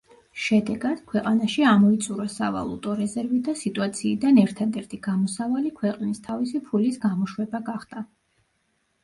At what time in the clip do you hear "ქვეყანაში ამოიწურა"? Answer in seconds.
1.09-2.25